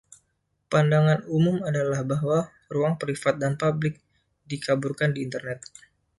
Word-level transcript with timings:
Pandangan 0.71 1.19
umum 1.37 1.57
adalah 1.69 2.01
bahwa 2.11 2.37
ruang 2.73 2.95
privat 3.01 3.35
dan 3.43 3.53
publik 3.61 3.95
dikaburkan 4.49 5.09
di 5.15 5.19
Internet. 5.27 5.59